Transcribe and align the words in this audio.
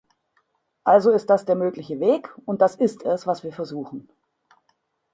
Also 0.83 1.11
ist 1.11 1.29
das 1.29 1.45
der 1.45 1.55
mögliche 1.55 1.99
Weg, 1.99 2.35
und 2.47 2.59
das 2.63 2.75
ist 2.75 3.03
es, 3.05 3.27
was 3.27 3.43
wir 3.43 3.53
versuchen. 3.53 4.09